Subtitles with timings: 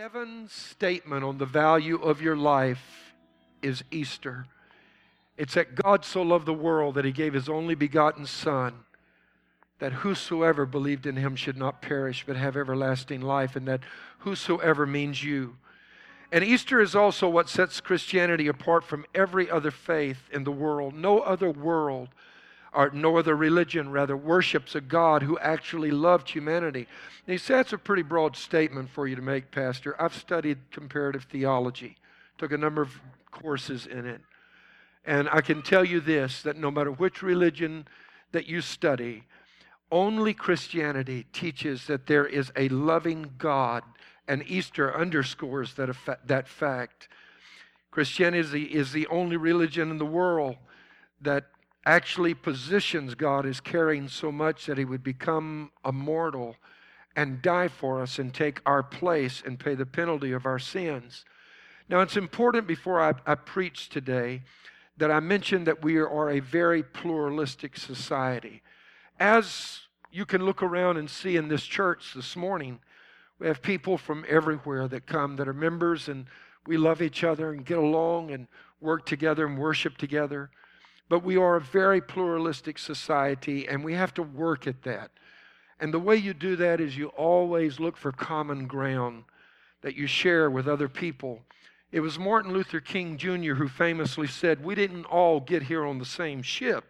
[0.00, 3.12] heaven's statement on the value of your life
[3.60, 4.46] is Easter.
[5.36, 8.72] It's that God so loved the world that he gave his only begotten Son,
[9.78, 13.80] that whosoever believed in him should not perish but have everlasting life, and that
[14.20, 15.58] whosoever means you.
[16.32, 20.94] And Easter is also what sets Christianity apart from every other faith in the world.
[20.94, 22.08] No other world
[22.72, 26.86] or no other religion, rather, worships a God who actually loved humanity.
[27.26, 30.00] And he said, That's a pretty broad statement for you to make, Pastor.
[30.00, 31.96] I've studied comparative theology,
[32.38, 34.20] took a number of courses in it.
[35.04, 37.88] And I can tell you this that no matter which religion
[38.32, 39.24] that you study,
[39.90, 43.82] only Christianity teaches that there is a loving God,
[44.28, 45.90] and Easter underscores that,
[46.26, 47.08] that fact.
[47.90, 50.56] Christianity is the only religion in the world
[51.20, 51.46] that
[51.86, 56.56] actually positions God as caring so much that he would become a mortal
[57.16, 61.24] and die for us and take our place and pay the penalty of our sins.
[61.88, 64.42] Now, it's important before I, I preach today
[64.96, 68.62] that I mention that we are a very pluralistic society.
[69.18, 69.80] As
[70.12, 72.78] you can look around and see in this church this morning,
[73.38, 76.26] we have people from everywhere that come that are members, and
[76.66, 78.46] we love each other and get along and
[78.80, 80.50] work together and worship together.
[81.10, 85.10] But we are a very pluralistic society, and we have to work at that.
[85.80, 89.24] And the way you do that is you always look for common ground
[89.82, 91.40] that you share with other people.
[91.90, 93.54] It was Martin Luther King Jr.
[93.54, 96.84] who famously said, We didn't all get here on the same ship,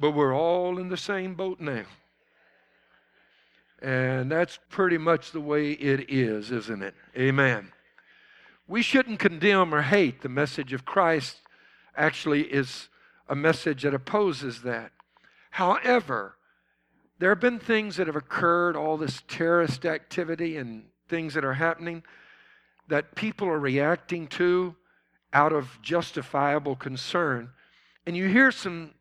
[0.00, 1.84] but we're all in the same boat now.
[3.82, 6.94] And that's pretty much the way it is, isn't it?
[7.14, 7.70] Amen.
[8.66, 10.22] We shouldn't condemn or hate.
[10.22, 11.42] The message of Christ
[11.94, 12.88] actually is
[13.28, 14.92] a message that opposes that.
[15.50, 16.36] However,
[17.18, 21.54] there have been things that have occurred, all this terrorist activity and things that are
[21.54, 22.02] happening
[22.88, 24.76] that people are reacting to
[25.32, 27.50] out of justifiable concern.
[28.06, 28.92] And you hear some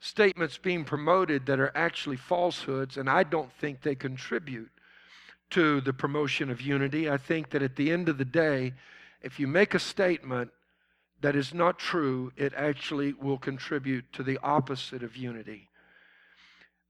[0.00, 4.70] statements being promoted that are actually falsehoods, and I don't think they contribute
[5.50, 7.10] to the promotion of unity.
[7.10, 8.74] I think that at the end of the day,
[9.22, 10.50] if you make a statement
[11.24, 15.70] that is not true, it actually will contribute to the opposite of unity.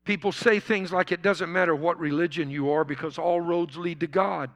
[0.05, 4.01] People say things like it doesn't matter what religion you are because all roads lead
[4.01, 4.51] to God.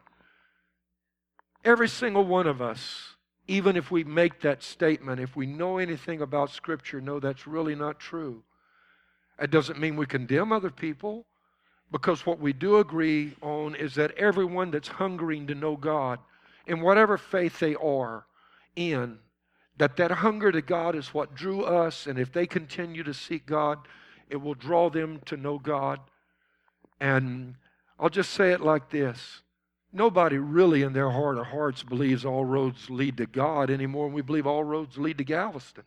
[1.64, 3.14] Every single one of us,
[3.46, 7.76] even if we make that statement, if we know anything about Scripture, know that's really
[7.76, 8.42] not true.
[9.40, 11.24] It doesn't mean we condemn other people
[11.92, 16.18] because what we do agree on is that everyone that's hungering to know God,
[16.66, 18.26] in whatever faith they are
[18.74, 19.20] in,
[19.78, 23.46] that that hunger to God is what drew us, and if they continue to seek
[23.46, 23.78] God,
[24.28, 26.00] it will draw them to know God.
[27.00, 27.54] And
[27.98, 29.42] I'll just say it like this
[29.92, 34.14] nobody really in their heart of hearts believes all roads lead to God anymore, and
[34.14, 35.84] we believe all roads lead to Galveston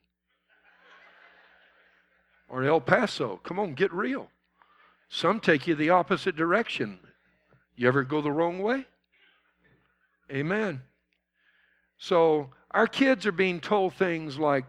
[2.50, 3.40] or El Paso.
[3.44, 4.30] Come on, get real.
[5.10, 7.00] Some take you the opposite direction.
[7.76, 8.86] You ever go the wrong way?
[10.32, 10.82] Amen.
[12.02, 14.66] So, our kids are being told things like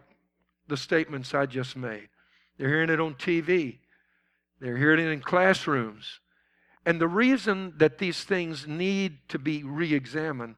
[0.67, 2.09] the statements I just made.
[2.57, 3.79] They're hearing it on TV,
[4.59, 6.19] they're hearing it in classrooms.
[6.85, 10.57] And the reason that these things need to be re examined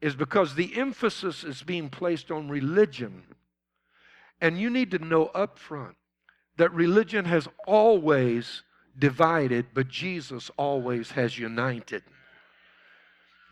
[0.00, 3.24] is because the emphasis is being placed on religion.
[4.40, 5.96] And you need to know up front
[6.56, 8.62] that religion has always
[8.98, 12.04] divided, but Jesus always has united.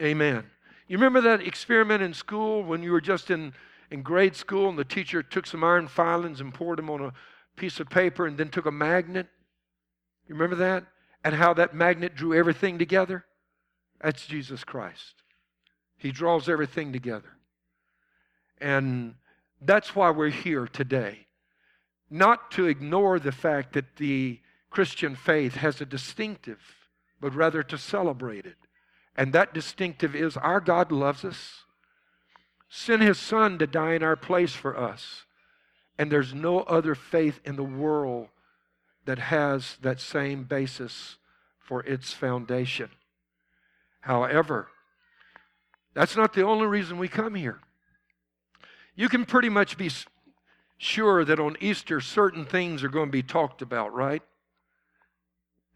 [0.00, 0.44] Amen.
[0.86, 3.54] You remember that experiment in school when you were just in,
[3.90, 7.12] in grade school and the teacher took some iron filings and poured them on a
[7.56, 9.28] piece of paper and then took a magnet?
[10.28, 10.84] You remember that?
[11.22, 13.24] And how that magnet drew everything together?
[14.00, 15.14] That's Jesus Christ.
[15.96, 17.30] He draws everything together.
[18.60, 19.14] And
[19.62, 21.26] that's why we're here today.
[22.10, 26.60] Not to ignore the fact that the Christian faith has a distinctive,
[27.20, 28.56] but rather to celebrate it.
[29.16, 31.64] And that distinctive is our God loves us,
[32.68, 35.24] sent his son to die in our place for us.
[35.98, 38.28] And there's no other faith in the world
[39.04, 41.16] that has that same basis
[41.60, 42.90] for its foundation.
[44.00, 44.68] However,
[45.94, 47.60] that's not the only reason we come here.
[48.96, 49.90] You can pretty much be
[50.76, 54.22] sure that on Easter certain things are going to be talked about, right?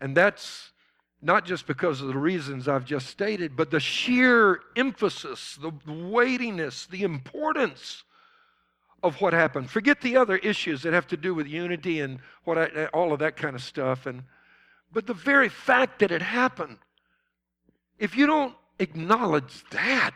[0.01, 0.73] And that's
[1.21, 6.87] not just because of the reasons I've just stated, but the sheer emphasis, the weightiness,
[6.87, 8.05] the importance
[9.03, 9.71] of what happened.
[9.71, 13.19] Forget the other issues that have to do with unity and what I, all of
[13.21, 14.07] that kind of stuff.
[14.07, 14.23] And
[14.93, 16.79] but the very fact that it happened,
[17.99, 20.15] if you don't acknowledge that.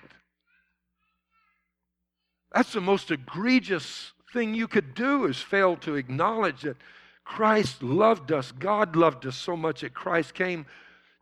[2.52, 6.76] That's the most egregious thing you could do is fail to acknowledge that
[7.24, 8.52] Christ loved us.
[8.52, 10.66] God loved us so much that Christ came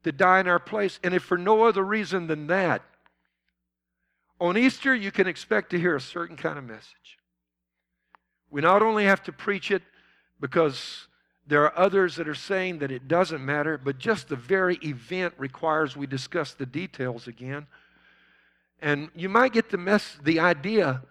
[0.04, 0.98] to die in our place.
[1.02, 2.82] And if for no other reason than that,
[4.40, 7.18] on Easter, you can expect to hear a certain kind of message.
[8.50, 9.82] We not only have to preach it
[10.40, 11.06] because
[11.46, 15.34] there are others that are saying that it doesn't matter, but just the very event
[15.36, 17.66] requires we discuss the details again.
[18.80, 21.02] And you might get the mess, the idea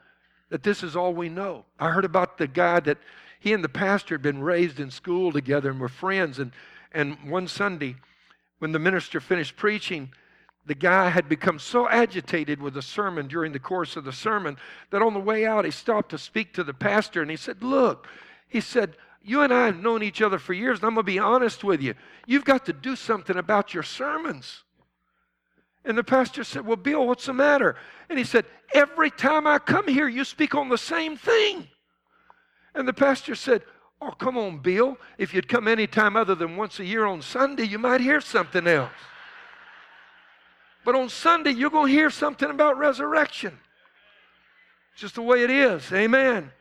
[0.49, 1.65] that this is all we know.
[1.79, 2.97] I heard about the guy that
[3.39, 6.39] he and the pastor had been raised in school together and were friends.
[6.39, 6.51] And,
[6.91, 7.95] and one Sunday,
[8.59, 10.11] when the minister finished preaching,
[10.65, 14.57] the guy had become so agitated with the sermon during the course of the sermon
[14.91, 17.63] that on the way out he stopped to speak to the pastor and he said,
[17.63, 18.07] Look,
[18.47, 21.11] he said, you and I have known each other for years, and I'm going to
[21.11, 21.93] be honest with you.
[22.25, 24.63] You've got to do something about your sermons.
[25.83, 27.75] And the pastor said, Well, Bill, what's the matter?
[28.09, 31.67] And he said, Every time I come here, you speak on the same thing.
[32.75, 33.63] And the pastor said,
[34.01, 34.97] Oh, come on, Bill.
[35.17, 38.21] If you'd come any time other than once a year on Sunday, you might hear
[38.21, 38.91] something else.
[40.85, 43.57] But on Sunday, you're going to hear something about resurrection.
[44.93, 45.91] It's just the way it is.
[45.91, 46.51] Amen.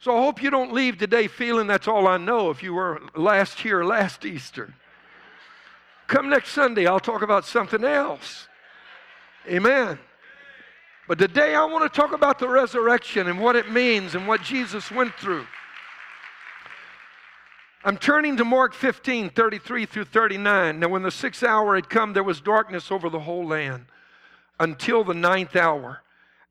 [0.00, 3.00] So I hope you don't leave today feeling that's all I know if you were
[3.14, 4.74] last here last Easter.
[6.08, 8.48] Come next Sunday, I'll talk about something else.
[9.48, 9.98] Amen.
[11.06, 14.42] But today I want to talk about the resurrection and what it means and what
[14.42, 15.46] Jesus went through.
[17.82, 20.80] I'm turning to Mark 15, 33 through 39.
[20.80, 23.86] Now, when the sixth hour had come, there was darkness over the whole land
[24.58, 26.02] until the ninth hour.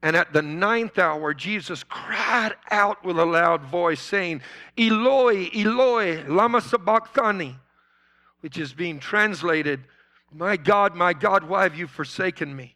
[0.01, 4.41] And at the ninth hour, Jesus cried out with a loud voice, saying,
[4.75, 7.57] Eloi, Eloi, lama sabachthani,
[8.39, 9.81] which is being translated,
[10.33, 12.75] My God, my God, why have you forsaken me?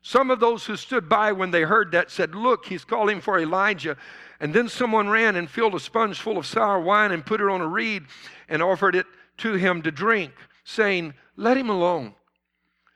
[0.00, 3.38] Some of those who stood by when they heard that said, Look, he's calling for
[3.38, 3.98] Elijah.
[4.42, 7.48] And then someone ran and filled a sponge full of sour wine and put it
[7.48, 8.02] on a reed
[8.48, 9.06] and offered it
[9.38, 10.32] to him to drink,
[10.64, 12.14] saying, Let him alone.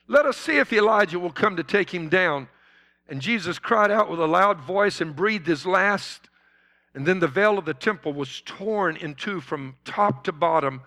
[0.08, 2.48] Let us see if Elijah will come to take him down.
[3.08, 6.28] And Jesus cried out with a loud voice and breathed his last.
[6.94, 10.82] And then the veil of the temple was torn in two from top to bottom.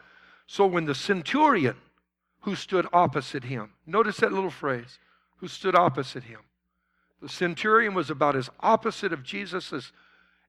[0.45, 1.77] So when the centurion
[2.41, 5.00] who stood opposite him, notice that little phrase,
[5.38, 6.41] who stood opposite him.
[7.21, 9.94] The centurion was about as opposite of Jesus as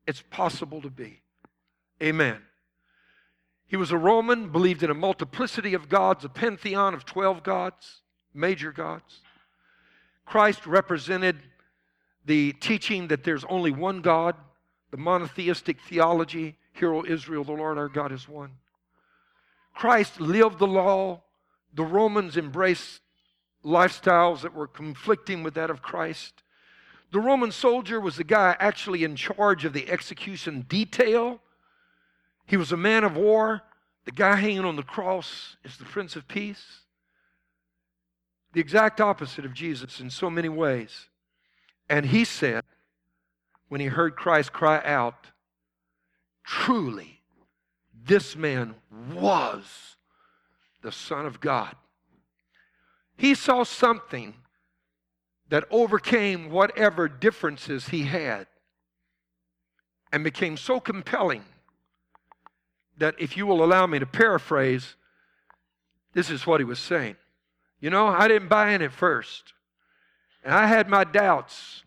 [0.07, 1.23] it's possible to be.
[2.03, 2.39] Amen.
[3.67, 8.01] He was a Roman, believed in a multiplicity of gods, a pantheon of 12 gods,
[8.35, 9.21] major gods.
[10.27, 11.39] Christ represented
[12.25, 14.35] the teaching that there's only one God,
[14.91, 18.53] the monotheistic theology, Hear, O Israel, the Lord our God is one.
[19.75, 21.23] Christ lived the law.
[21.75, 23.01] The Romans embraced
[23.65, 26.43] lifestyles that were conflicting with that of Christ.
[27.13, 31.41] The Roman soldier was the guy actually in charge of the execution detail.
[32.47, 33.63] He was a man of war.
[34.05, 36.83] The guy hanging on the cross is the Prince of Peace.
[38.53, 41.09] The exact opposite of Jesus in so many ways.
[41.89, 42.65] And he said,
[43.69, 45.27] when he heard Christ cry out,
[46.45, 47.21] Truly,
[48.05, 48.75] this man
[49.13, 49.97] was
[50.83, 51.77] the Son of God.
[53.17, 54.35] He saw something
[55.51, 58.47] that overcame whatever differences he had
[60.13, 61.45] and became so compelling
[62.97, 64.97] that, if you will allow me to paraphrase,
[66.13, 67.17] this is what he was saying.
[67.81, 69.55] You know, I didn't buy in at first,
[70.45, 71.83] and I had my doubts,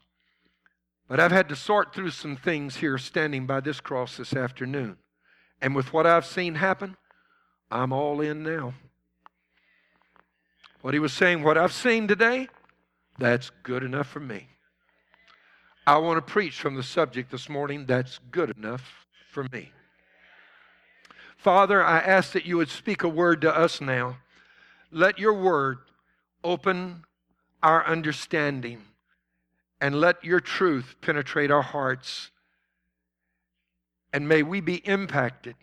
[1.07, 4.97] but I've had to sort through some things here standing by this cross this afternoon.
[5.61, 6.97] And with what I've seen happen,
[7.69, 8.73] I'm all in now.
[10.81, 12.49] What he was saying, what I've seen today,
[13.17, 14.47] that's good enough for me.
[15.85, 19.71] I want to preach from the subject this morning, that's good enough for me.
[21.35, 24.17] Father, I ask that you would speak a word to us now.
[24.91, 25.79] Let your word
[26.43, 27.03] open
[27.61, 28.81] our understanding
[29.81, 32.31] and let your truth penetrate our hearts.
[34.13, 35.55] And may we be impacted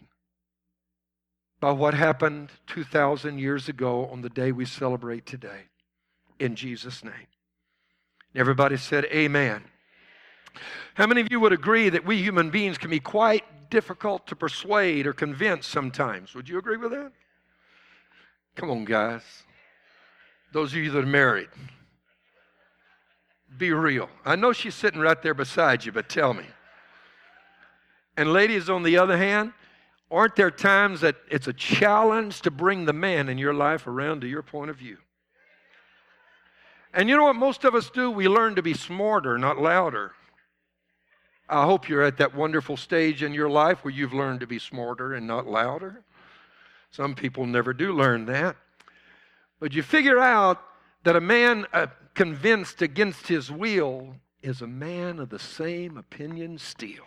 [1.61, 5.63] by what happened 2,000 years ago on the day we celebrate today.
[6.39, 7.29] In Jesus' name.
[8.35, 9.63] Everybody said, Amen.
[10.95, 14.37] How many of you would agree that we human beings can be quite difficult to
[14.37, 16.35] persuade or convince sometimes?
[16.35, 17.13] Would you agree with that?
[18.57, 19.23] Come on, guys.
[20.53, 21.49] Those of you that are married,
[23.57, 24.09] be real.
[24.25, 26.45] I know she's sitting right there beside you, but tell me.
[28.17, 29.53] And ladies, on the other hand,
[30.11, 34.23] Aren't there times that it's a challenge to bring the man in your life around
[34.23, 34.99] to your point of view?
[36.93, 38.11] And you know what most of us do?
[38.11, 40.13] We learn to be smarter, not louder.
[41.49, 44.59] I hope you're at that wonderful stage in your life where you've learned to be
[44.59, 46.03] smarter and not louder.
[46.91, 48.57] Some people never do learn that.
[49.61, 50.61] But you figure out
[51.05, 56.59] that a man uh, convinced against his will is a man of the same opinion
[56.59, 57.05] still.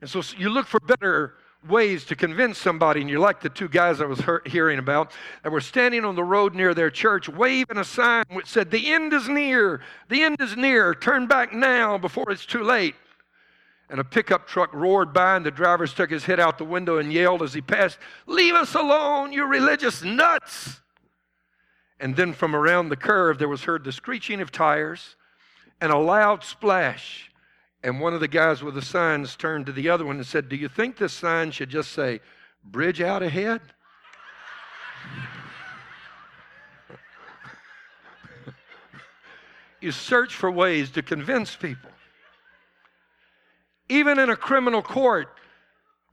[0.00, 1.34] And so you look for better
[1.68, 5.52] ways to convince somebody, and you're like the two guys I was hearing about that
[5.52, 9.12] were standing on the road near their church, waving a sign which said, The end
[9.12, 12.94] is near, the end is near, turn back now before it's too late.
[13.90, 16.98] And a pickup truck roared by, and the driver stuck his head out the window
[16.98, 20.80] and yelled as he passed, Leave us alone, you religious nuts!
[22.00, 25.16] And then from around the curve, there was heard the screeching of tires
[25.80, 27.30] and a loud splash
[27.84, 30.48] and one of the guys with the signs turned to the other one and said,
[30.48, 32.20] Do you think this sign should just say,
[32.64, 33.60] bridge out ahead?
[39.82, 41.90] you search for ways to convince people.
[43.90, 45.28] Even in a criminal court,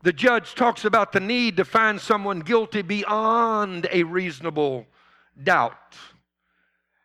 [0.03, 4.85] the judge talks about the need to find someone guilty beyond a reasonable
[5.41, 5.95] doubt.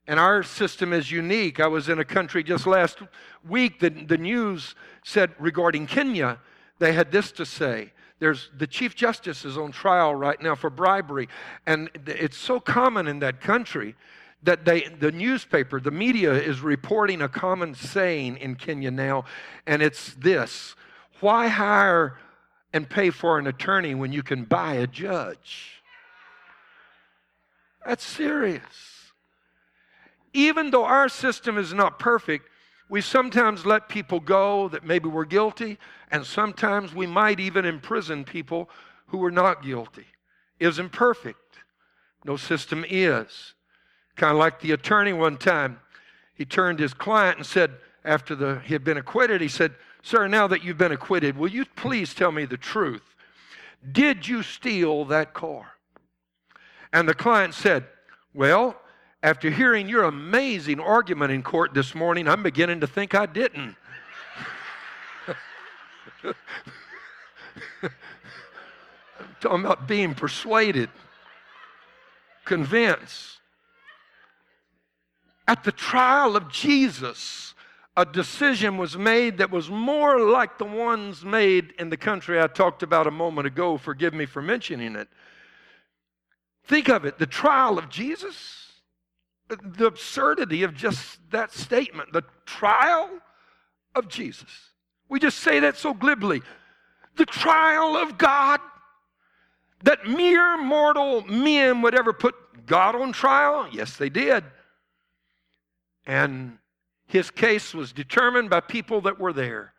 [0.09, 1.59] And our system is unique.
[1.59, 2.99] I was in a country just last
[3.47, 6.39] week that the news said regarding Kenya,
[6.79, 7.93] they had this to say.
[8.19, 11.29] There's the Chief Justice is on trial right now for bribery.
[11.67, 13.95] And it's so common in that country
[14.43, 19.25] that they, the newspaper, the media is reporting a common saying in Kenya now,
[19.67, 20.77] and it's this
[21.21, 22.17] Why hire
[22.73, 25.83] and pay for an attorney when you can buy a judge?
[27.85, 28.96] That's serious
[30.37, 32.49] even though our system is not perfect,
[32.89, 35.79] we sometimes let people go that maybe were guilty,
[36.11, 38.69] and sometimes we might even imprison people
[39.07, 40.07] who were not guilty.
[40.61, 41.59] Isn't perfect.
[42.25, 43.55] No system is.
[44.15, 45.81] Kind of like the attorney one time.
[46.35, 47.73] He turned his client and said,
[48.05, 51.51] after the, he had been acquitted, he said, Sir, now that you've been acquitted, will
[51.51, 53.03] you please tell me the truth?
[53.91, 55.73] Did you steal that car?
[56.93, 57.87] And the client said,
[58.33, 58.77] Well,
[59.23, 63.77] after hearing your amazing argument in court this morning, I'm beginning to think I didn't.
[66.25, 66.35] I'm
[69.41, 70.91] talking about being persuaded,
[72.45, 73.39] convinced.
[75.49, 77.55] At the trial of Jesus,
[77.97, 82.49] a decision was made that was more like the ones made in the country I
[82.49, 83.79] talked about a moment ago.
[83.79, 85.09] Forgive me for mentioning it.
[86.65, 88.66] Think of it the trial of Jesus
[89.49, 93.11] the absurdity of just that statement, the trial
[93.95, 94.71] of Jesus.
[95.09, 96.43] We just say that so glibly.
[97.17, 98.61] The trial of God.
[99.83, 102.35] That mere mortal men would ever put
[102.67, 103.69] God on trial?
[103.71, 104.45] Yes, they did.
[106.07, 106.59] And
[107.07, 109.75] his case was determined by people that were there,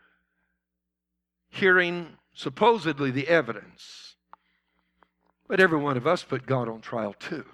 [1.49, 4.15] hearing supposedly the evidence.
[5.47, 7.45] But every one of us put God on trial too.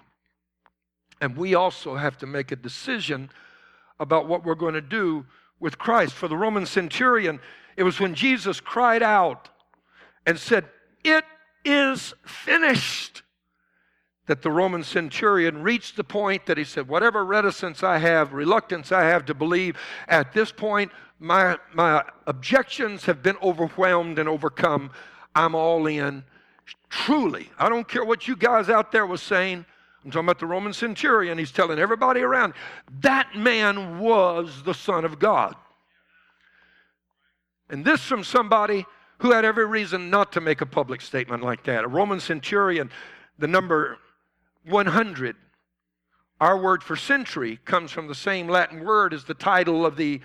[1.20, 3.30] And we also have to make a decision
[4.00, 5.24] about what we're going to do
[5.60, 6.14] with Christ.
[6.14, 7.40] For the Roman centurion,
[7.76, 9.48] it was when Jesus cried out
[10.26, 10.66] and said,
[11.02, 11.24] It
[11.64, 13.22] is finished,
[14.26, 18.92] that the Roman centurion reached the point that he said, Whatever reticence I have, reluctance
[18.92, 19.76] I have to believe,
[20.08, 24.90] at this point, my, my objections have been overwhelmed and overcome.
[25.34, 26.24] I'm all in.
[26.88, 29.66] Truly, I don't care what you guys out there was saying.
[30.04, 31.38] I'm talking about the Roman centurion.
[31.38, 32.52] He's telling everybody around
[33.00, 35.54] that man was the Son of God.
[37.70, 38.84] And this from somebody
[39.18, 41.84] who had every reason not to make a public statement like that.
[41.84, 42.90] A Roman centurion,
[43.38, 43.98] the number
[44.66, 45.36] 100.
[46.40, 50.20] Our word for century comes from the same Latin word as the title of the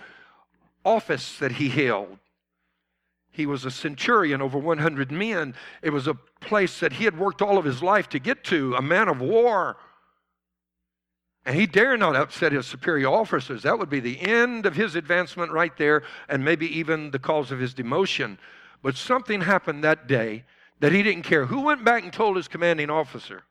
[0.83, 2.17] office that he held.
[3.39, 5.55] He was a centurion over 100 men.
[5.81, 8.75] It was a place that he had worked all of his life to get to,
[8.75, 9.77] a man of war.
[11.45, 13.63] And he dare not upset his superior officers.
[13.63, 17.49] That would be the end of his advancement right there, and maybe even the cause
[17.49, 18.37] of his demotion.
[18.83, 20.43] But something happened that day
[20.81, 21.45] that he didn't care.
[21.45, 23.43] Who went back and told his commanding officer?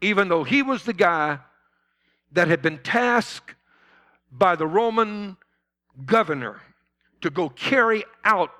[0.00, 1.40] Even though he was the guy
[2.32, 3.54] that had been tasked
[4.32, 5.36] by the Roman
[6.06, 6.62] governor
[7.20, 8.52] to go carry out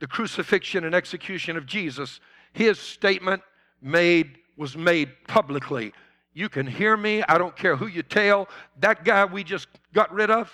[0.00, 2.20] the crucifixion and execution of Jesus,
[2.52, 3.42] his statement
[3.80, 5.92] made was made publicly.
[6.34, 7.22] You can hear me.
[7.22, 8.48] I don't care who you tell.
[8.80, 10.52] That guy we just got rid of,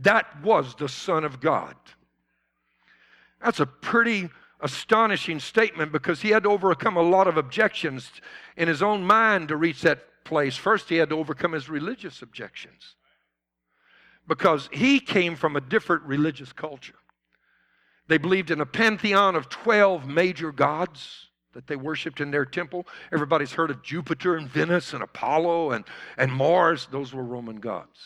[0.00, 1.74] that was the Son of God.
[3.42, 4.30] That's a pretty
[4.60, 8.10] astonishing statement because he had to overcome a lot of objections
[8.56, 10.56] in his own mind to reach that place.
[10.56, 12.94] First, he had to overcome his religious objections
[14.28, 16.94] because he came from a different religious culture.
[18.12, 22.86] They believed in a pantheon of 12 major gods that they worshiped in their temple.
[23.10, 25.86] Everybody's heard of Jupiter and Venus and Apollo and,
[26.18, 26.88] and Mars.
[26.90, 27.98] Those were Roman gods.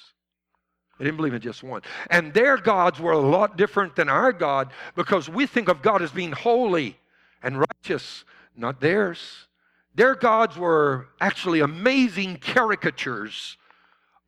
[0.96, 1.82] They didn't believe in just one.
[2.08, 6.02] And their gods were a lot different than our God because we think of God
[6.02, 6.96] as being holy
[7.42, 8.24] and righteous,
[8.56, 9.48] not theirs.
[9.96, 13.56] Their gods were actually amazing caricatures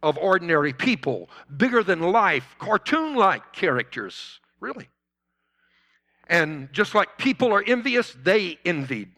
[0.03, 4.89] of ordinary people, bigger than life, cartoon like characters, really.
[6.29, 9.11] And just like people are envious, they envied.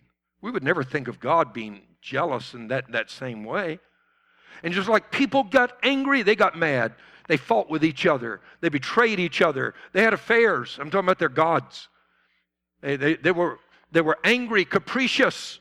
[0.42, 3.78] We would never think of God being jealous in that, that same way.
[4.62, 6.94] And just like people got angry, they got mad.
[7.28, 8.40] They fought with each other.
[8.60, 9.74] They betrayed each other.
[9.92, 10.78] They had affairs.
[10.80, 11.88] I'm talking about their gods.
[12.80, 13.58] They, they, they, were,
[13.92, 15.60] they were angry, capricious,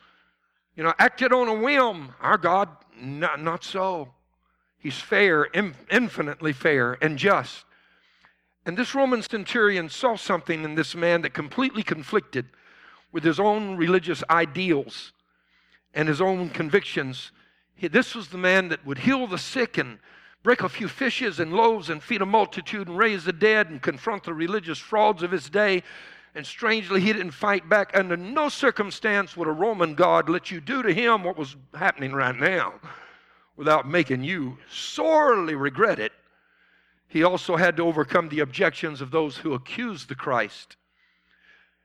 [0.75, 2.13] you know, acted on a whim.
[2.21, 4.09] Our God, not, not so.
[4.77, 7.65] He's fair, infinitely fair and just.
[8.69, 12.45] And this Roman centurion saw something in this man that completely conflicted
[13.11, 15.11] with his own religious ideals
[15.95, 17.31] and his own convictions.
[17.81, 19.97] This was the man that would heal the sick and
[20.43, 23.81] break a few fishes and loaves and feed a multitude and raise the dead and
[23.81, 25.81] confront the religious frauds of his day.
[26.35, 27.97] And strangely, he didn't fight back.
[27.97, 32.13] Under no circumstance would a Roman God let you do to him what was happening
[32.13, 32.75] right now
[33.57, 36.11] without making you sorely regret it.
[37.09, 40.77] He also had to overcome the objections of those who accused the Christ.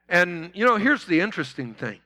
[0.06, 2.00] And, you know, here's the interesting thing.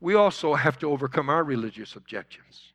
[0.00, 2.72] We also have to overcome our religious objections.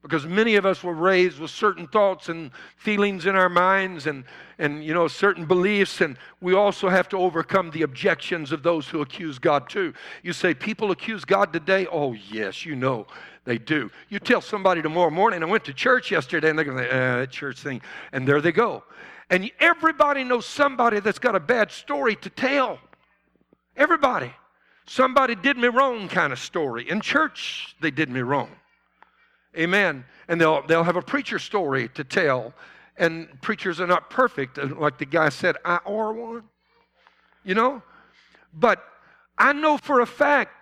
[0.00, 4.24] Because many of us were raised with certain thoughts and feelings in our minds and,
[4.58, 6.00] and you know certain beliefs.
[6.00, 9.94] And we also have to overcome the objections of those who accuse god too.
[10.24, 11.86] You say people accuse god today?
[11.86, 13.06] Oh yes you know
[13.44, 16.78] they do you tell somebody tomorrow morning i went to church yesterday and they're going
[16.78, 17.80] to say uh, that church thing
[18.12, 18.82] and there they go
[19.30, 22.78] and everybody knows somebody that's got a bad story to tell
[23.76, 24.32] everybody
[24.86, 28.50] somebody did me wrong kind of story in church they did me wrong
[29.56, 30.04] Amen.
[30.28, 32.54] And they'll, they'll have a preacher story to tell.
[32.96, 36.44] And preachers are not perfect, like the guy said, I are one.
[37.44, 37.82] You know?
[38.54, 38.82] But
[39.38, 40.52] I know for a fact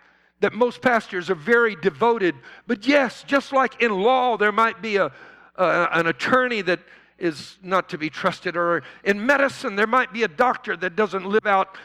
[0.40, 2.35] that most pastors are very devoted.
[2.66, 5.12] But yes, just like in law, there might be a,
[5.57, 6.81] a, an attorney that
[7.18, 11.26] is not to be trusted, or in medicine, there might be a doctor that doesn't
[11.26, 11.76] live out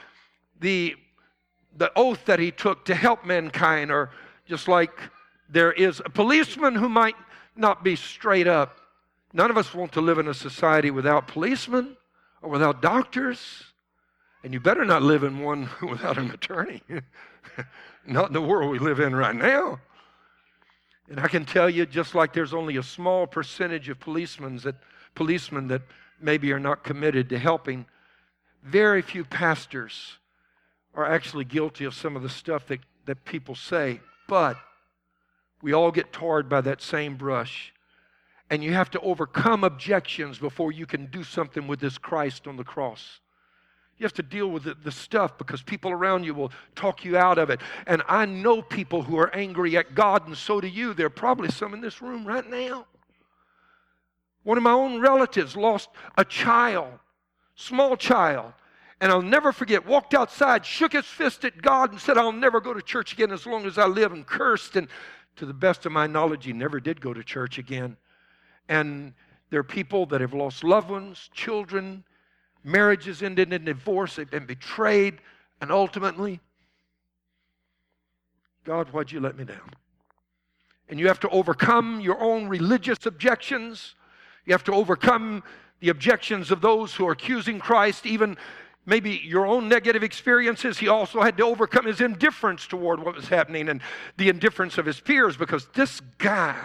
[0.62, 0.96] the,
[1.78, 4.12] the oath that he took to help mankind, or
[4.48, 4.98] just like
[5.50, 7.16] there is a policeman who might
[7.58, 8.80] not be straight up.
[9.34, 11.98] None of us want to live in a society without policemen
[12.42, 13.64] or without doctors.
[14.46, 16.84] And you better not live in one without an attorney.
[18.06, 19.80] not in the world we live in right now.
[21.10, 24.76] And I can tell you, just like there's only a small percentage of policemen that
[25.16, 25.82] policemen that
[26.22, 27.88] maybe are not committed to helping,
[28.64, 30.20] very few pastors
[30.94, 34.00] are actually guilty of some of the stuff that, that people say.
[34.28, 34.58] But
[35.64, 37.74] we all get tarred by that same brush.
[38.52, 42.58] And you have to overcome objections before you can do something with this Christ on
[42.58, 43.22] the cross.
[43.98, 47.18] You have to deal with the, the, stuff because people around you will talk you
[47.18, 47.62] out of it.
[47.88, 50.94] And I know people who are angry at God, and so do you.
[50.94, 52.88] There are probably some in this room right now.
[54.44, 56.92] One of my own relatives lost a child,
[57.56, 58.52] small child.
[59.00, 62.60] And I'll never forget, walked outside, shook his fist at God, and said, I'll never
[62.60, 64.76] go to church again as long as I live, and cursed.
[64.76, 64.88] And
[65.38, 67.98] to the best of my knowledge, he never did go to church again.
[68.68, 69.14] And
[69.50, 72.04] there are people that have lost loved ones, children,
[72.66, 75.20] marriages ended in divorce, they've been betrayed,
[75.62, 76.40] and ultimately,
[78.66, 79.72] God, why'd you let me down?
[80.90, 83.96] And you have to overcome your own religious objections.
[84.46, 85.44] You have to overcome
[85.80, 88.38] the objections of those who are accusing Christ, even
[88.86, 90.80] maybe your own negative experiences.
[90.80, 93.82] He also had to overcome his indifference toward what was happening and
[94.18, 96.56] the indifference of his peers because this guy,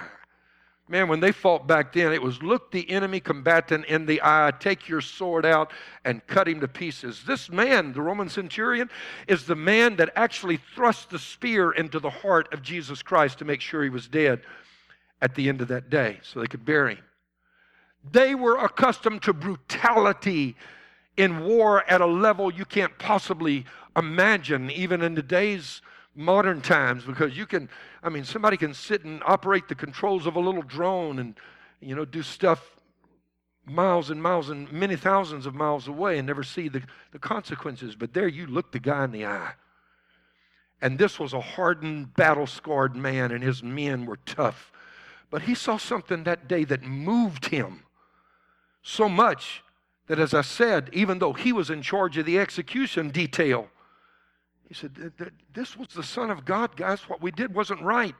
[0.90, 4.52] man, when they fought back then, it was look the enemy combatant in the eye,
[4.58, 5.72] take your sword out
[6.04, 7.22] and cut him to pieces.
[7.26, 8.90] This man, the Roman centurion,
[9.28, 13.44] is the man that actually thrust the spear into the heart of Jesus Christ to
[13.44, 14.42] make sure he was dead
[15.22, 17.04] at the end of that day so they could bury him.
[18.10, 20.56] They were accustomed to brutality
[21.16, 25.82] in war at a level you can't possibly imagine, even in the today's
[26.14, 27.68] modern times, because you can,
[28.02, 31.34] I mean, somebody can sit and operate the controls of a little drone and,
[31.80, 32.76] you know, do stuff
[33.64, 37.94] miles and miles and many thousands of miles away and never see the, the consequences.
[37.94, 39.52] But there you look the guy in the eye.
[40.82, 44.72] And this was a hardened, battle scarred man, and his men were tough.
[45.30, 47.84] But he saw something that day that moved him
[48.82, 49.62] so much
[50.06, 53.68] that, as I said, even though he was in charge of the execution detail,
[54.70, 55.12] he said,
[55.52, 57.00] This was the Son of God, guys.
[57.08, 58.14] What we did wasn't right.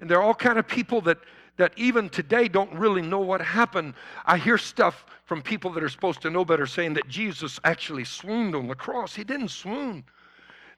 [0.00, 1.18] And there are all kind of people that
[1.58, 3.92] that even today don't really know what happened.
[4.24, 8.04] I hear stuff from people that are supposed to know better saying that Jesus actually
[8.04, 9.14] swooned on the cross.
[9.14, 10.04] He didn't swoon.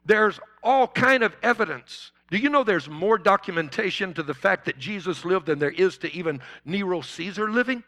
[0.04, 2.10] There's all kind of evidence.
[2.28, 5.96] Do you know there's more documentation to the fact that Jesus lived than there is
[5.98, 7.84] to even Nero Caesar living?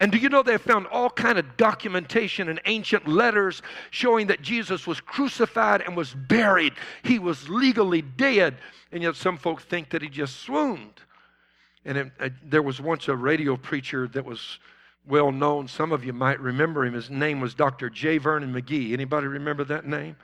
[0.00, 3.60] And do you know they have found all kind of documentation and ancient letters
[3.90, 6.72] showing that Jesus was crucified and was buried.
[7.02, 8.56] He was legally dead.
[8.92, 11.02] And yet some folks think that he just swooned.
[11.84, 14.58] And it, uh, there was once a radio preacher that was
[15.06, 15.68] well known.
[15.68, 16.94] Some of you might remember him.
[16.94, 17.90] His name was Dr.
[17.90, 18.16] J.
[18.16, 18.94] Vernon McGee.
[18.94, 20.16] Anybody remember that name?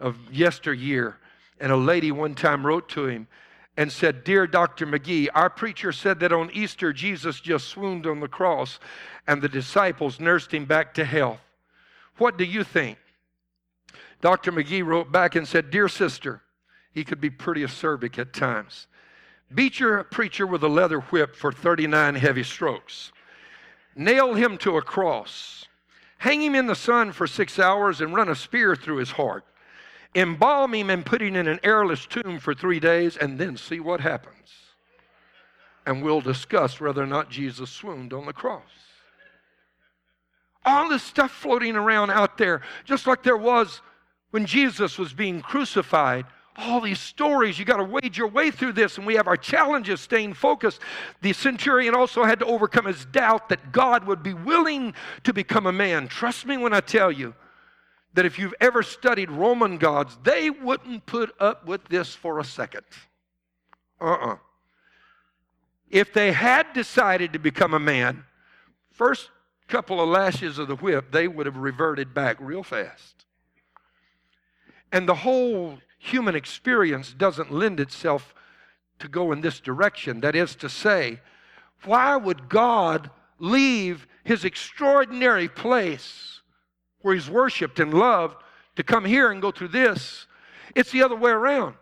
[0.00, 1.16] Of yesteryear.
[1.60, 3.28] And a lady one time wrote to him
[3.76, 4.86] and said, Dear Dr.
[4.86, 8.78] McGee, our preacher said that on Easter Jesus just swooned on the cross
[9.26, 11.40] and the disciples nursed him back to health.
[12.18, 12.98] What do you think?
[14.20, 14.50] Dr.
[14.50, 16.42] McGee wrote back and said, Dear sister,
[16.92, 18.86] he could be pretty acerbic at times.
[19.54, 23.12] Beat your preacher with a leather whip for 39 heavy strokes.
[23.94, 25.66] Nail him to a cross.
[26.18, 29.44] Hang him in the sun for six hours and run a spear through his heart.
[30.16, 33.78] Embalm him and put him in an airless tomb for three days and then see
[33.78, 34.50] what happens.
[35.84, 38.62] And we'll discuss whether or not Jesus swooned on the cross.
[40.64, 43.82] All this stuff floating around out there, just like there was
[44.30, 46.24] when Jesus was being crucified
[46.58, 47.58] all these stories.
[47.58, 50.80] You got to wade your way through this, and we have our challenges staying focused.
[51.22, 55.66] The centurion also had to overcome his doubt that God would be willing to become
[55.66, 56.08] a man.
[56.08, 57.34] Trust me when I tell you
[58.16, 62.44] that if you've ever studied Roman gods, they wouldn't put up with this for a
[62.44, 62.84] second.
[64.00, 64.32] Uh uh-uh.
[64.32, 64.36] uh
[65.90, 68.24] If they had decided to become a man,
[68.90, 69.28] first
[69.68, 73.26] couple of lashes of the whip, they would have reverted back real fast.
[74.90, 78.34] And the whole human experience doesn't lend itself
[78.98, 80.20] to go in this direction.
[80.20, 81.20] That is to say,
[81.84, 86.35] why would God leave his extraordinary place
[87.06, 88.36] where he's worshiped and loved
[88.74, 90.26] to come here and go through this?
[90.74, 91.76] It's the other way around.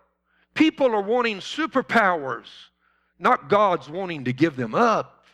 [0.53, 2.45] People are wanting superpowers,
[3.19, 5.25] not God's wanting to give them up.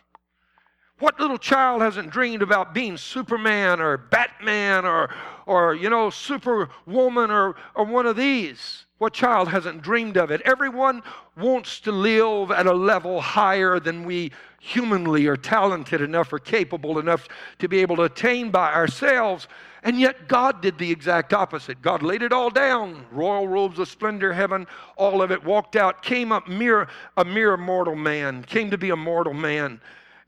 [0.99, 5.13] What little child hasn't dreamed about being Superman or Batman or,
[5.45, 8.85] or you know, Superwoman or, or one of these?
[8.99, 10.41] What child hasn't dreamed of it?
[10.45, 11.01] Everyone
[11.35, 16.99] wants to live at a level higher than we humanly are talented enough or capable
[16.99, 17.27] enough
[17.57, 19.47] to be able to attain by ourselves.
[19.83, 21.81] And yet, God did the exact opposite.
[21.81, 26.03] God laid it all down royal robes of splendor, heaven, all of it walked out,
[26.03, 29.81] came up mere, a mere mortal man, came to be a mortal man.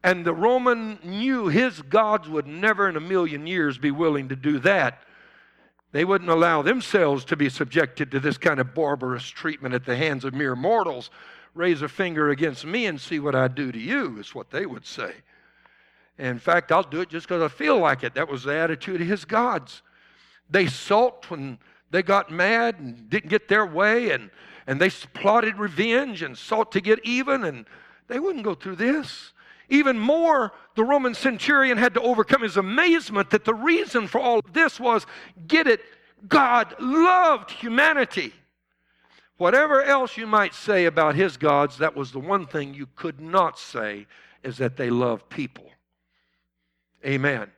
[0.03, 4.35] And the Roman knew his gods would never in a million years be willing to
[4.35, 5.01] do that.
[5.91, 9.95] They wouldn't allow themselves to be subjected to this kind of barbarous treatment at the
[9.95, 11.11] hands of mere mortals.
[11.53, 14.65] Raise a finger against me and see what I do to you, is what they
[14.65, 15.13] would say.
[16.17, 18.13] In fact, I'll do it just because I feel like it.
[18.13, 19.81] That was the attitude of his gods.
[20.49, 21.57] They sulked when
[21.89, 24.29] they got mad and didn't get their way, and,
[24.67, 27.65] and they plotted revenge and sought to get even, and
[28.07, 29.33] they wouldn't go through this.
[29.69, 34.39] Even more, the Roman centurion had to overcome his amazement that the reason for all
[34.39, 35.07] of this was
[35.47, 35.81] get it,
[36.27, 38.33] God loved humanity.
[39.37, 43.19] Whatever else you might say about his gods, that was the one thing you could
[43.19, 44.05] not say
[44.43, 45.65] is that they love people.
[47.05, 47.51] Amen.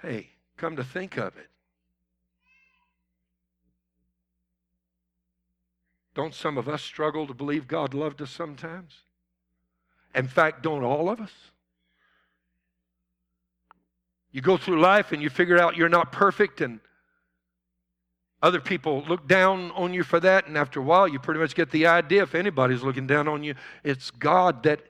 [0.00, 1.48] Hey, come to think of it.
[6.14, 9.02] Don't some of us struggle to believe God loved us sometimes?
[10.14, 11.32] In fact, don't all of us?
[14.32, 16.80] You go through life and you figure out you're not perfect, and
[18.42, 20.46] other people look down on you for that.
[20.46, 23.42] And after a while, you pretty much get the idea if anybody's looking down on
[23.42, 24.80] you, it's God that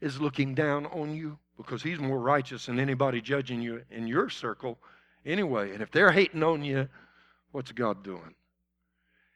[0.00, 4.28] is looking down on you because He's more righteous than anybody judging you in your
[4.28, 4.78] circle
[5.24, 5.72] anyway.
[5.72, 6.88] And if they're hating on you,
[7.52, 8.34] what's God doing?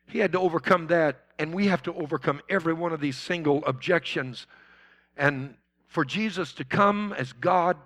[0.07, 3.65] He had to overcome that, and we have to overcome every one of these single
[3.65, 4.47] objections
[5.17, 5.55] and
[5.87, 7.77] for Jesus to come as God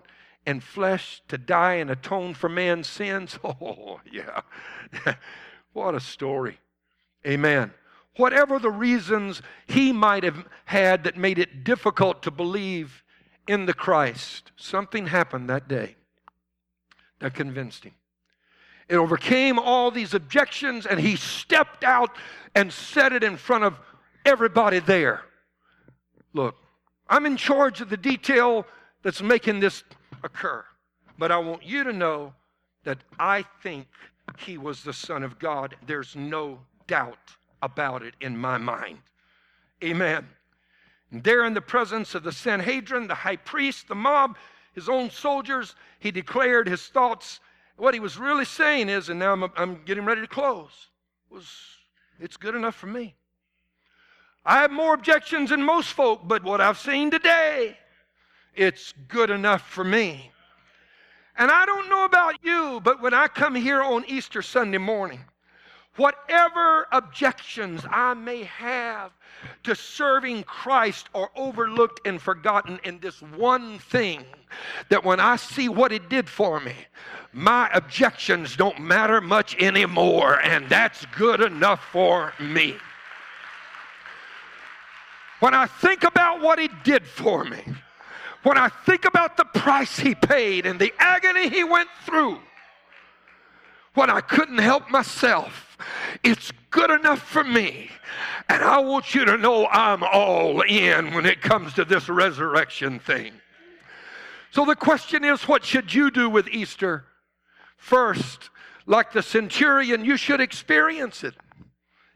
[0.47, 4.42] in flesh to die and atone for man's sins, oh, yeah.
[5.73, 6.59] what a story.
[7.27, 7.73] Amen.
[8.16, 13.03] Whatever the reasons he might have had that made it difficult to believe
[13.47, 15.97] in the Christ, something happened that day
[17.21, 17.95] that convinced him.
[18.89, 22.11] It overcame all these objections, and he stepped out
[22.55, 23.79] and said it in front of
[24.25, 25.23] everybody there.
[26.33, 26.57] Look,
[27.09, 28.67] I'm in charge of the detail
[29.03, 29.85] that's making this
[30.23, 30.65] occur,
[31.19, 32.35] but I want you to know
[32.85, 33.87] that I think
[34.39, 35.77] he was the Son of God.
[35.87, 37.19] There's no doubt
[37.63, 38.99] about it in my mind.
[39.83, 40.27] Amen.
[41.11, 44.37] And there, in the presence of the Sanhedrin, the high priest, the mob,
[44.73, 47.40] his own soldiers, he declared his thoughts.
[47.77, 50.88] What he was really saying is, and now I'm, I'm getting ready to close,
[51.31, 51.49] was
[52.21, 53.14] it's good enough for me.
[54.45, 57.79] I have more objections than most folk, but what I've seen today,
[58.55, 60.31] it's good enough for me.
[61.37, 65.25] And I don't know about you, but when I come here on Easter Sunday morning,
[65.97, 69.13] whatever objections I may have
[69.65, 74.25] to serving Christ are overlooked and forgotten in this one thing
[74.89, 76.75] that when I see what it did for me,
[77.33, 82.77] my objections don't matter much anymore, and that's good enough for me.
[85.41, 87.63] When I think about what he did for me,
[88.45, 92.39] when I think about the price he paid and the agony he went through,
[93.95, 95.79] when I couldn't help myself,
[96.23, 97.91] it's good enough for me.
[98.49, 102.99] And I want you to know I'm all in when it comes to this resurrection
[102.99, 103.33] thing.
[104.51, 107.05] So the question is what should you do with Easter?
[107.77, 108.51] First,
[108.87, 111.35] like the centurion, you should experience it.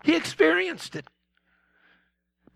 [0.04, 1.06] He experienced it.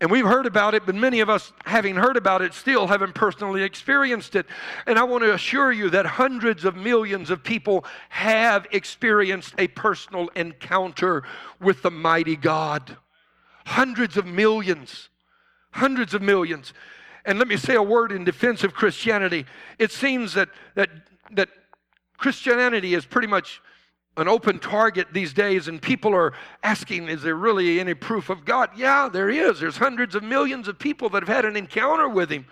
[0.01, 3.13] And we've heard about it, but many of us, having heard about it, still haven't
[3.13, 4.45] personally experienced it.
[4.85, 9.67] And I want to assure you that hundreds of millions of people have experienced a
[9.69, 11.23] personal encounter
[11.61, 12.97] with the mighty God.
[13.65, 15.09] Hundreds of millions.
[15.71, 16.73] Hundreds of millions.
[17.25, 19.45] And let me say a word in defense of Christianity.
[19.79, 20.89] It seems that, that,
[21.31, 21.49] that
[22.17, 23.61] Christianity is pretty much
[24.15, 28.45] an open target these days, and people are asking, is there really any proof of
[28.45, 28.69] God?
[28.75, 29.59] Yeah, there is.
[29.59, 32.45] There's hundreds of millions of people that have had an encounter with Him.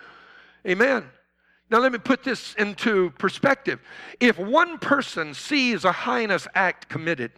[0.66, 1.04] Amen.
[1.70, 3.80] Now, let me put this into perspective.
[4.20, 7.32] If one person sees a heinous act committed,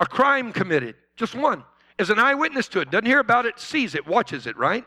[0.00, 1.64] a crime committed, just one,
[1.98, 4.84] is an eyewitness to it, doesn't hear about it, sees it, watches it, right?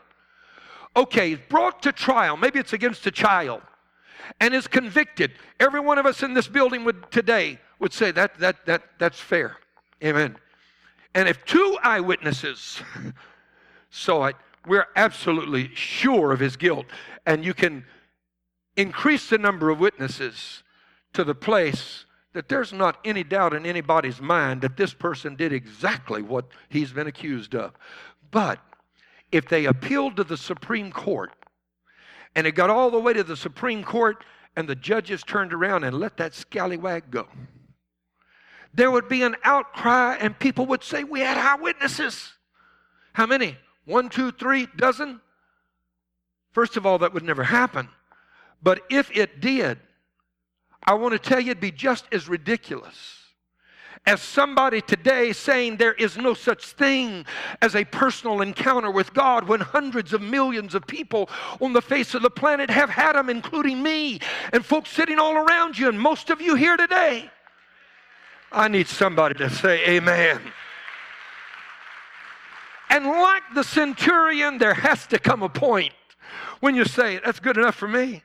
[0.96, 3.62] Okay, brought to trial, maybe it's against a child,
[4.40, 5.32] and is convicted.
[5.60, 9.20] Every one of us in this building would today would say that, that, that, that's
[9.20, 9.56] fair.
[10.02, 10.36] Amen.
[11.14, 12.80] And if two eyewitnesses
[13.90, 14.36] saw it,
[14.66, 16.86] we're absolutely sure of his guilt.
[17.26, 17.84] And you can
[18.76, 20.62] increase the number of witnesses
[21.14, 25.52] to the place that there's not any doubt in anybody's mind that this person did
[25.52, 27.72] exactly what he's been accused of.
[28.30, 28.60] But
[29.32, 31.32] if they appealed to the Supreme Court
[32.34, 34.24] and it got all the way to the Supreme Court
[34.56, 37.28] and the judges turned around and let that scallywag go
[38.74, 42.32] there would be an outcry and people would say, We had eyewitnesses.
[43.12, 43.56] How many?
[43.84, 45.20] One, two, three, dozen?
[46.52, 47.88] First of all, that would never happen.
[48.62, 49.78] But if it did,
[50.82, 53.16] I want to tell you it'd be just as ridiculous
[54.08, 57.26] as somebody today saying there is no such thing
[57.60, 61.28] as a personal encounter with God when hundreds of millions of people
[61.60, 64.18] on the face of the planet have had them, including me
[64.54, 67.30] and folks sitting all around you, and most of you here today.
[68.50, 70.40] I need somebody to say amen.
[72.88, 75.92] And like the centurion, there has to come a point
[76.60, 78.22] when you say, That's good enough for me.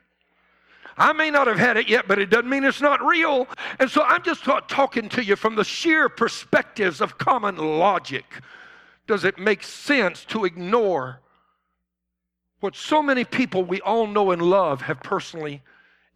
[0.96, 3.48] I may not have had it yet, but it doesn't mean it's not real.
[3.78, 8.24] And so I'm just talking to you from the sheer perspectives of common logic.
[9.06, 11.20] Does it make sense to ignore
[12.60, 15.62] what so many people we all know and love have personally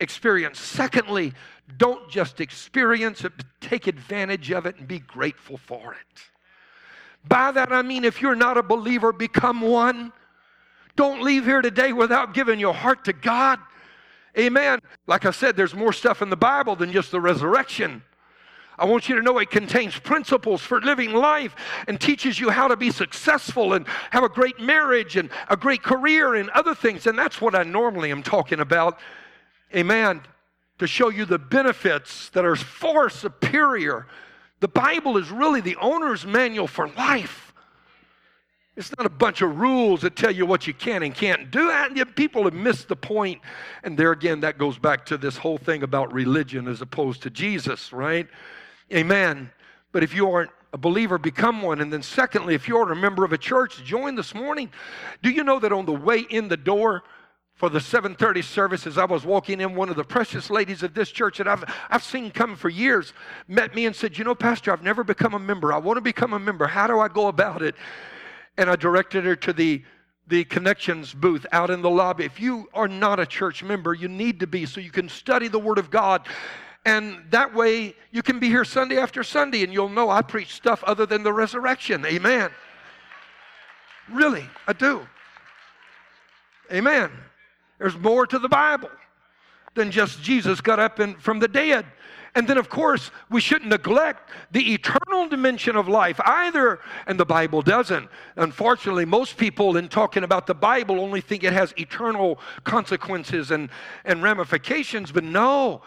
[0.01, 0.63] experienced?
[0.63, 1.33] Secondly,
[1.77, 6.23] don't just experience it, but take advantage of it and be grateful for it.
[7.27, 10.13] By that I mean, if you're not a believer, become one.
[10.97, 13.59] Don't leave here today without giving your heart to God.
[14.39, 14.81] Amen.
[15.07, 18.03] Like I said, there's more stuff in the Bible than just the resurrection.
[18.79, 21.57] I want you to know it contains principles for living life
[21.89, 25.83] and teaches you how to be successful and have a great marriage and a great
[25.83, 27.07] career and other things.
[27.07, 28.99] And that's what I normally am talking about.
[29.75, 30.23] Amen
[30.79, 34.07] to show you the benefits that are far superior.
[34.61, 37.48] The Bible is really the owner's manual for life.
[38.79, 41.69] It's not a bunch of rules that tell you what you can and can't do.
[42.15, 43.41] People have missed the point.
[43.83, 47.31] And there again, that goes back to this whole thing about religion as opposed to
[47.31, 48.29] Jesus, right?
[48.95, 49.51] Amen.
[49.91, 51.81] But if you aren't a believer, become one.
[51.81, 54.71] And then, secondly, if you're a member of a church, join this morning.
[55.25, 57.03] Do you know that on the way in the door,
[57.55, 60.95] for the 7:30 service as I was walking in one of the precious ladies of
[60.95, 63.13] this church that I've I've seen come for years
[63.49, 65.73] met me and said, "You know, pastor, I've never become a member.
[65.73, 66.69] I want to become a member.
[66.69, 67.75] How do I go about it?"
[68.59, 69.83] And I directed her to the
[70.29, 72.25] the connections booth out in the lobby.
[72.25, 75.49] If you are not a church member, you need to be so you can study
[75.49, 76.27] the word of God.
[76.85, 80.53] And that way you can be here Sunday after Sunday and you'll know I preach
[80.55, 82.05] stuff other than the resurrection.
[82.05, 82.51] Amen.
[84.11, 85.07] Really, I do.
[86.73, 87.11] Amen.
[87.79, 88.91] There's more to the Bible
[89.75, 91.87] than just Jesus got up in, from the dead.
[92.35, 97.25] And then, of course, we shouldn't neglect the eternal dimension of life either, and the
[97.25, 98.09] Bible doesn't.
[98.37, 103.71] Unfortunately, most people, in talking about the Bible, only think it has eternal consequences and,
[104.05, 105.83] and ramifications, but no.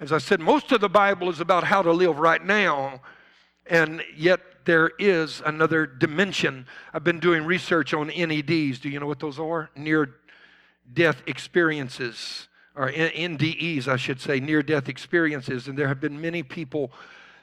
[0.00, 3.00] As I said, most of the Bible is about how to live right now,
[3.66, 6.66] and yet there is another dimension.
[6.92, 8.80] I've been doing research on NEDs.
[8.80, 9.70] Do you know what those are?
[9.76, 10.14] Near
[10.92, 15.68] death experiences, or NDEs, I should say, near death experiences.
[15.68, 16.92] And there have been many people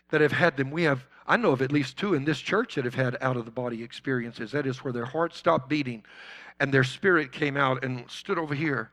[0.09, 0.71] that have had them.
[0.71, 3.37] We have, I know of at least two in this church that have had out
[3.37, 4.51] of the body experiences.
[4.51, 6.03] That is where their heart stopped beating
[6.59, 8.91] and their spirit came out and stood over here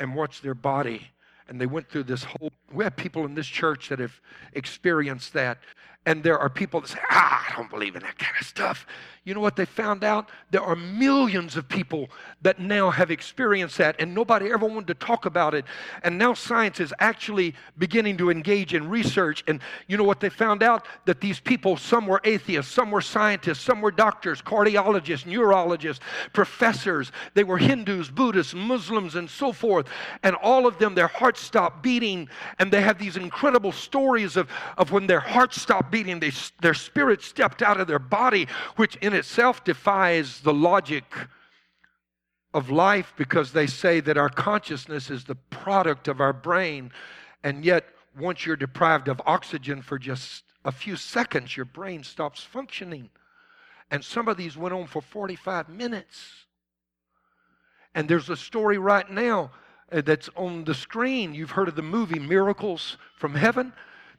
[0.00, 1.08] and watched their body.
[1.48, 4.18] And they went through this whole, we have people in this church that have
[4.54, 5.58] experienced that.
[6.06, 8.86] And there are people that say, ah, I don't believe in that kind of stuff.
[9.24, 10.28] You know what they found out?
[10.50, 12.10] There are millions of people
[12.42, 15.64] that now have experienced that, and nobody ever wanted to talk about it.
[16.02, 19.42] And now science is actually beginning to engage in research.
[19.48, 20.86] And you know what they found out?
[21.06, 27.10] That these people, some were atheists, some were scientists, some were doctors, cardiologists, neurologists, professors.
[27.32, 29.86] They were Hindus, Buddhists, Muslims, and so forth.
[30.22, 34.50] And all of them, their hearts stopped beating, and they have these incredible stories of,
[34.76, 38.96] of when their hearts stopped beating, they, their spirit stepped out of their body, which
[38.96, 41.04] in itself defies the logic
[42.52, 46.90] of life because they say that our consciousness is the product of our brain.
[47.44, 47.84] And yet,
[48.18, 53.08] once you're deprived of oxygen for just a few seconds, your brain stops functioning.
[53.88, 56.46] And some of these went on for 45 minutes.
[57.94, 59.52] And there's a story right now
[59.92, 61.34] uh, that's on the screen.
[61.34, 63.72] You've heard of the movie Miracles from Heaven,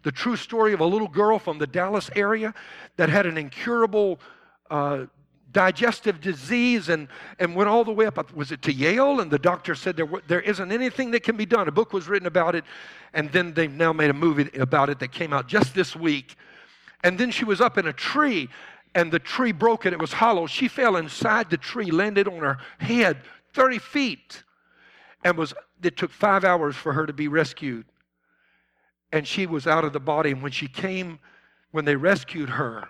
[0.05, 2.53] the true story of a little girl from the Dallas area
[2.95, 4.19] that had an incurable
[4.69, 5.05] uh,
[5.51, 7.07] digestive disease and,
[7.39, 8.31] and went all the way up.
[8.35, 9.19] Was it to Yale?
[9.19, 11.67] And the doctor said there, there isn't anything that can be done.
[11.67, 12.65] A book was written about it,
[13.15, 16.35] and then they've now made a movie about it that came out just this week.
[17.03, 18.47] And then she was up in a tree,
[18.93, 20.45] and the tree broke and it was hollow.
[20.45, 23.17] She fell inside the tree, landed on her head
[23.55, 24.43] 30 feet,
[25.23, 27.85] and was it took five hours for her to be rescued.
[29.11, 30.31] And she was out of the body.
[30.31, 31.19] And when she came,
[31.71, 32.89] when they rescued her,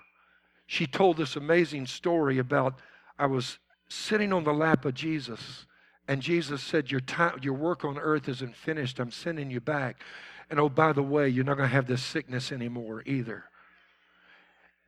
[0.68, 2.80] she told this amazing story about
[3.18, 5.66] I was sitting on the lap of Jesus,
[6.08, 9.00] and Jesus said, Your, time, your work on earth isn't finished.
[9.00, 10.02] I'm sending you back.
[10.50, 13.46] And oh, by the way, you're not going to have this sickness anymore either.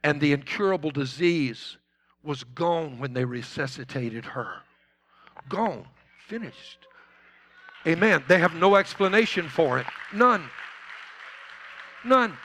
[0.03, 1.77] And the incurable disease
[2.23, 4.61] was gone when they resuscitated her.
[5.49, 5.85] Gone.
[6.27, 6.79] Finished.
[7.85, 8.23] Amen.
[8.27, 9.87] They have no explanation for it.
[10.13, 10.49] None.
[12.07, 12.37] None.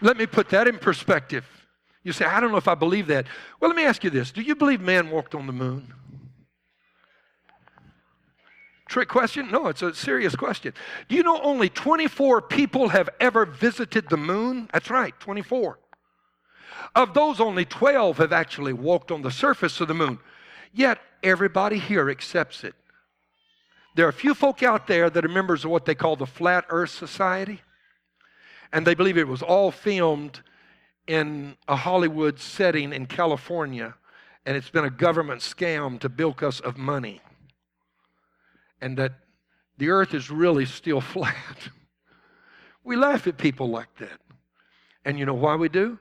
[0.00, 1.44] Let me put that in perspective.
[2.02, 3.26] You say, I don't know if I believe that.
[3.58, 5.92] Well, let me ask you this Do you believe man walked on the moon?
[8.88, 9.50] Trick question?
[9.50, 10.72] No, it's a serious question.
[11.08, 14.70] Do you know only 24 people have ever visited the moon?
[14.72, 15.80] That's right, 24.
[16.94, 20.20] Of those, only 12 have actually walked on the surface of the moon.
[20.72, 22.74] Yet, everybody here accepts it.
[23.96, 26.26] There are a few folk out there that are members of what they call the
[26.26, 27.62] Flat Earth Society,
[28.72, 30.40] and they believe it was all filmed
[31.06, 33.94] in a Hollywood setting in California,
[34.44, 37.20] and it's been a government scam to bilk us of money.
[38.80, 39.12] And that
[39.78, 41.68] the earth is really still flat.
[42.84, 44.20] we laugh at people like that.
[45.04, 45.98] And you know why we do?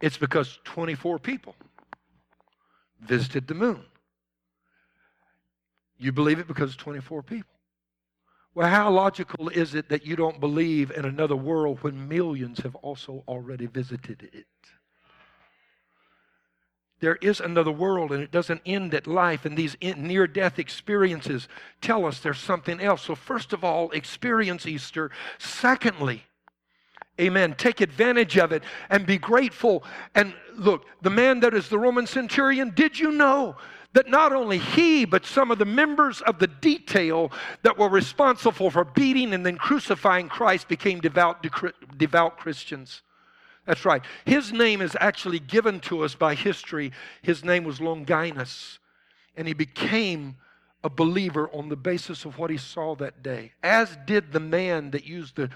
[0.00, 1.54] It's because 24 people
[3.00, 3.84] visited the moon.
[5.98, 7.57] You believe it because 24 people.
[8.58, 12.74] Well, how logical is it that you don't believe in another world when millions have
[12.74, 14.48] also already visited it?
[16.98, 19.44] There is another world, and it doesn't end at life.
[19.44, 21.46] And these near death experiences
[21.80, 23.02] tell us there's something else.
[23.02, 25.12] So, first of all, experience Easter.
[25.38, 26.24] Secondly,
[27.20, 27.54] Amen.
[27.58, 29.82] Take advantage of it and be grateful.
[30.14, 33.56] And look, the man that is the Roman centurion, did you know
[33.98, 37.32] that not only he, but some of the members of the detail
[37.64, 41.44] that were responsible for beating and then crucifying Christ became devout,
[41.96, 43.02] devout Christians.
[43.66, 44.00] That's right.
[44.24, 46.92] His name is actually given to us by history.
[47.22, 48.78] His name was Longinus,
[49.36, 50.36] and he became
[50.84, 54.92] a believer on the basis of what he saw that day, as did the man
[54.92, 55.50] that used the,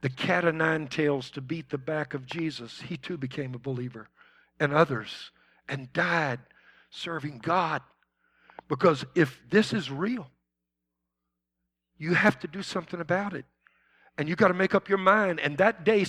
[0.00, 2.80] the cat o' nine tails to beat the back of Jesus.
[2.80, 4.08] He too became a believer,
[4.58, 5.30] and others,
[5.68, 6.40] and died
[6.94, 7.82] serving God.
[8.68, 10.30] Because if this is real,
[11.98, 13.44] you have to do something about it.
[14.16, 15.40] And you got to make up your mind.
[15.40, 16.06] And that day,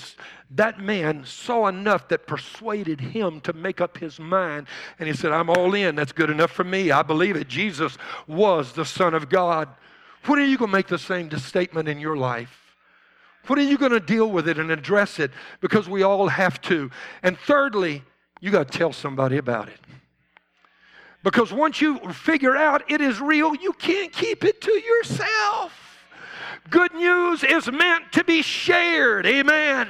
[0.51, 4.67] that man saw enough that persuaded him to make up his mind.
[4.99, 5.95] And he said, I'm all in.
[5.95, 6.91] That's good enough for me.
[6.91, 7.47] I believe it.
[7.47, 9.69] Jesus was the Son of God.
[10.25, 12.75] When are you going to make the same statement in your life?
[13.47, 15.31] When are you going to deal with it and address it?
[15.59, 16.91] Because we all have to.
[17.23, 18.03] And thirdly,
[18.39, 19.79] you got to tell somebody about it.
[21.25, 25.73] Because once you figure out it is real, you can't keep it to yourself.
[26.69, 29.25] Good news is meant to be shared.
[29.25, 29.87] Amen.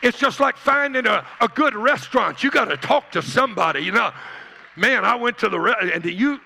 [0.00, 2.42] It's just like finding a, a good restaurant.
[2.42, 3.80] You got to talk to somebody.
[3.80, 4.10] You know,
[4.74, 6.40] man, I went to the re- and you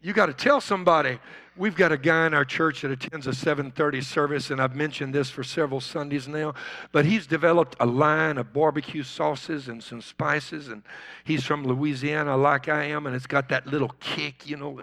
[0.00, 1.18] you got to tell somebody.
[1.56, 5.14] We've got a guy in our church that attends a 7:30 service, and I've mentioned
[5.14, 6.54] this for several Sundays now.
[6.90, 10.82] But he's developed a line of barbecue sauces and some spices, and
[11.22, 14.80] he's from Louisiana, like I am, and it's got that little kick, you know.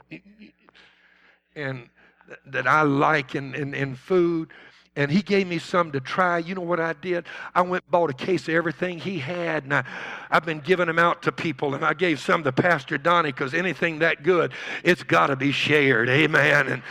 [1.56, 1.90] And
[2.46, 4.50] that I like in, in, in food.
[4.96, 6.40] And he gave me some to try.
[6.40, 7.26] You know what I did?
[7.56, 9.86] I went bought a case of everything he had, and I,
[10.30, 11.76] I've been giving them out to people.
[11.76, 14.52] And I gave some to Pastor Donnie because anything that good,
[14.84, 16.10] it's got to be shared.
[16.10, 16.68] Amen.
[16.68, 16.84] And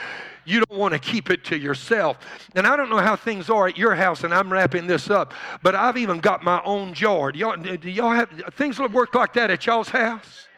[0.47, 2.19] you don't want to keep it to yourself.
[2.55, 5.35] And I don't know how things are at your house, and I'm wrapping this up,
[5.63, 7.33] but I've even got my own jar.
[7.33, 10.49] Do y'all, do y'all have things that work like that at y'all's house?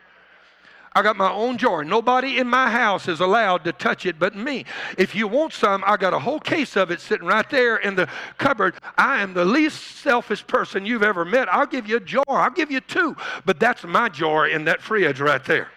[0.94, 1.84] I got my own jar.
[1.84, 4.64] Nobody in my house is allowed to touch it but me.
[4.98, 7.94] If you want some, I got a whole case of it sitting right there in
[7.94, 8.74] the cupboard.
[8.98, 11.52] I am the least selfish person you've ever met.
[11.52, 12.24] I'll give you a jar.
[12.28, 13.16] I'll give you two.
[13.44, 15.68] But that's my jar in that fridge right there.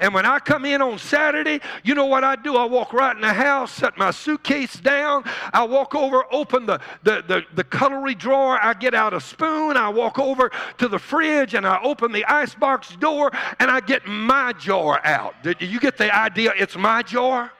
[0.00, 2.56] And when I come in on Saturday, you know what I do?
[2.56, 5.24] I walk right in the house, set my suitcase down.
[5.52, 8.58] I walk over, open the, the, the, the cutlery drawer.
[8.62, 9.76] I get out a spoon.
[9.76, 14.06] I walk over to the fridge and I open the icebox door and I get
[14.06, 15.42] my jar out.
[15.42, 16.52] Did you get the idea?
[16.56, 17.52] It's my jar.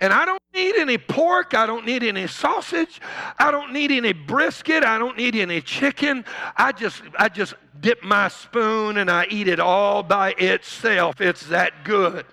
[0.00, 1.54] And I don't need any pork.
[1.54, 3.00] I don't need any sausage.
[3.38, 4.84] I don't need any brisket.
[4.84, 6.24] I don't need any chicken.
[6.56, 11.20] I just, I just dip my spoon and I eat it all by itself.
[11.20, 12.26] It's that good.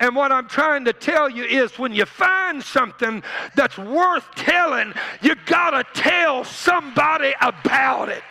[0.00, 3.22] And what I'm trying to tell you is when you find something
[3.54, 4.92] that's worth telling,
[5.22, 8.22] you got to tell somebody about it.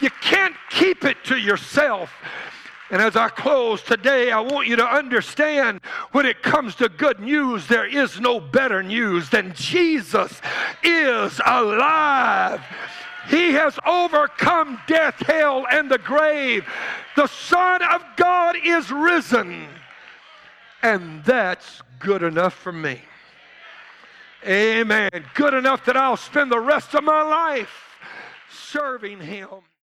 [0.00, 2.10] You can't keep it to yourself.
[2.90, 5.80] And as I close today, I want you to understand
[6.12, 10.40] when it comes to good news, there is no better news than Jesus
[10.82, 12.62] is alive.
[13.28, 16.66] He has overcome death, hell, and the grave.
[17.16, 19.66] The Son of God is risen.
[20.82, 23.00] And that's good enough for me.
[24.46, 25.10] Amen.
[25.32, 27.98] Good enough that I'll spend the rest of my life
[28.50, 29.48] serving Him.